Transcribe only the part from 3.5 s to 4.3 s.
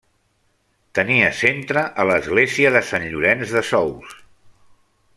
de Sous.